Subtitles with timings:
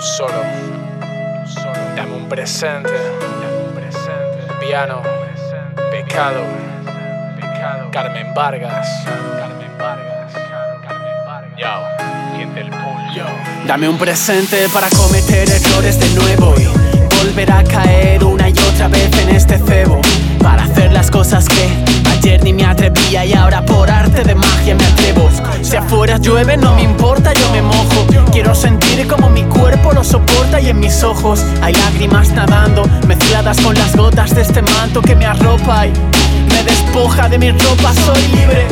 [0.00, 0.42] solo,
[1.46, 1.72] solo.
[1.96, 4.54] Dame un presente, dame un presente.
[4.60, 5.02] Piano,
[5.90, 6.44] pecado.
[7.92, 10.32] Carmen Vargas, Carmen Vargas,
[10.86, 11.58] Carmen Vargas.
[11.58, 13.24] Yo, quien del pool, yo.
[13.66, 16.66] Dame un presente para cometer errores de nuevo y
[17.16, 20.00] volver a caer una y otra vez en este cebo.
[20.40, 21.97] Para hacer las cosas que
[22.36, 25.30] ni me atrevía y ahora por arte de magia me atrevo.
[25.62, 28.06] Si afuera llueve no me importa, yo me mojo.
[28.30, 33.58] Quiero sentir como mi cuerpo lo soporta y en mis ojos hay lágrimas nadando, mezcladas
[33.60, 35.92] con las gotas de este manto que me arropa y
[36.52, 38.66] me despoja de mi ropa, soy libre.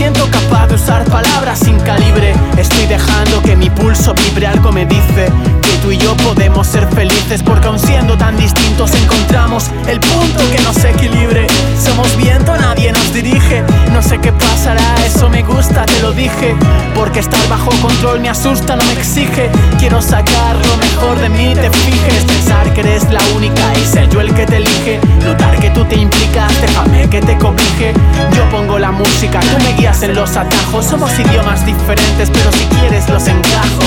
[0.00, 2.32] Siento capaz de usar palabras sin calibre.
[2.56, 4.46] Estoy dejando que mi pulso vibre.
[4.46, 7.42] Algo me dice que tú y yo podemos ser felices.
[7.42, 11.46] Porque aun siendo tan distintos, encontramos el punto que nos equilibre.
[11.78, 13.62] Somos viento, nadie nos dirige.
[13.92, 16.56] No sé qué pasará, eso me gusta, te lo dije.
[16.94, 19.50] Porque estar bajo control me asusta, no me exige.
[19.78, 22.24] Quiero sacar lo mejor de mí, te fijes.
[22.24, 23.09] Pensar que eres
[29.38, 30.86] tú me guías en los atajos.
[30.86, 33.80] Somos idiomas diferentes, pero si quieres los encajo.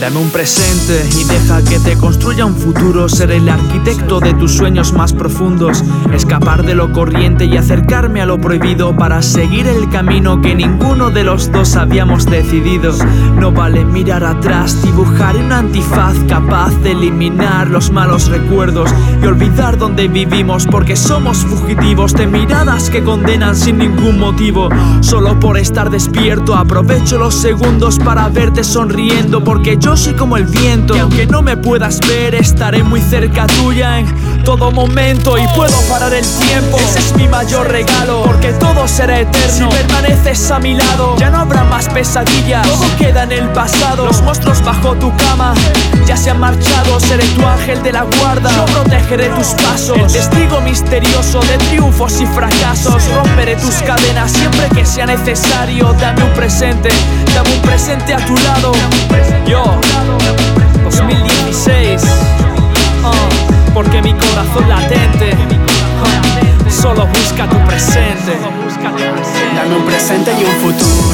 [0.00, 3.08] Dame un presente y deja que te construya un futuro.
[3.08, 5.82] Ser el arquitecto de tus sueños más profundos.
[6.12, 11.10] Escapar de lo corriente y acercarme a lo prohibido para seguir el camino que ninguno
[11.10, 12.92] de los dos habíamos decidido.
[13.40, 18.90] No vale mirar atrás, dibujar un antifaz capaz de eliminar los malos recuerdos
[19.22, 24.68] y olvidar dónde vivimos porque somos fugitivos de miradas que condenan sin ningún motivo.
[25.00, 30.46] Solo por estar despierto aprovecho los segundos para verte sonriendo porque yo soy como el
[30.46, 34.02] viento y aunque no me puedas ver estaré muy cerca tuya
[34.46, 36.78] todo momento y puedo parar el tiempo.
[36.78, 39.68] Ese es mi mayor regalo porque todo será eterno.
[39.70, 42.64] Si permaneces a mi lado ya no habrá más pesadillas.
[42.66, 44.06] Todo queda en el pasado.
[44.06, 45.52] Los monstruos bajo tu cama
[46.06, 47.00] ya se han marchado.
[47.00, 48.48] Seré tu ángel de la guarda.
[48.54, 49.98] Yo protegeré tus pasos.
[49.98, 53.02] El testigo misterioso de triunfos y fracasos.
[53.16, 55.92] Romperé tus cadenas siempre que sea necesario.
[55.94, 56.90] Dame un presente,
[57.34, 58.72] dame un presente a tu lado.
[59.44, 59.64] Yo,
[60.84, 62.35] 2016.
[63.76, 65.36] Porque mi corazón latente
[66.70, 68.38] solo busca tu presente.
[69.54, 71.05] Dame un presente y un futuro.